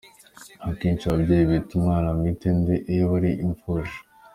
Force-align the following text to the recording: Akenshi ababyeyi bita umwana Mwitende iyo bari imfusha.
Akenshi 0.69 1.03
ababyeyi 1.05 1.45
bita 1.49 1.71
umwana 1.79 2.09
Mwitende 2.17 2.73
iyo 2.91 3.05
bari 3.11 3.31
imfusha. 3.45 3.99